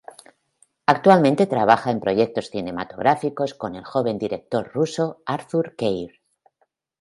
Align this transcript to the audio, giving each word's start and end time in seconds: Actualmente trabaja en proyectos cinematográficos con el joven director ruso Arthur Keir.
Actualmente 0.87 1.45
trabaja 1.45 1.91
en 1.91 1.99
proyectos 1.99 2.49
cinematográficos 2.49 3.53
con 3.53 3.75
el 3.75 3.83
joven 3.83 4.17
director 4.17 4.71
ruso 4.73 5.21
Arthur 5.27 5.75
Keir. 5.75 6.21